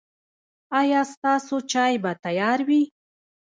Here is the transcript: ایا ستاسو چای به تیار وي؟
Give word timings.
ایا 0.79 1.01
ستاسو 1.13 1.55
چای 1.71 1.93
به 2.03 2.11
تیار 2.23 2.59
وي؟ 2.67 2.81